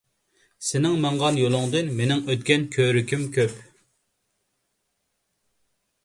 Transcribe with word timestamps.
سېنىڭ 0.67 0.93
ماڭغان 1.01 1.35
يولۇڭدىن، 1.41 1.91
مېنىڭ 1.99 2.23
ئۆتكەن 2.33 2.65
كۆۋرۈكۈم 2.75 3.27
كۆپ. 3.35 3.59